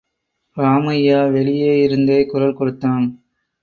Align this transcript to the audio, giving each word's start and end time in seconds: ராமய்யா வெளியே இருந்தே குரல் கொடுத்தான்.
ராமய்யா 0.57 1.19
வெளியே 1.31 1.71
இருந்தே 1.81 2.19
குரல் 2.25 2.53
கொடுத்தான். 2.53 3.05